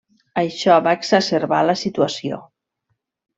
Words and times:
Això 0.41 0.77
va 0.87 0.93
exacerbar 0.99 1.59
la 1.67 1.77
situació. 1.83 2.41